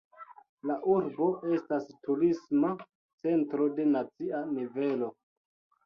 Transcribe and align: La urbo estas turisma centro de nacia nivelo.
La 0.69 0.77
urbo 0.93 1.27
estas 1.59 1.85
turisma 2.07 2.73
centro 3.21 3.71
de 3.79 3.89
nacia 3.95 4.45
nivelo. 4.59 5.17